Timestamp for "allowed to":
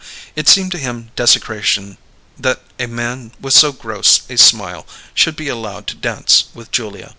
5.47-5.95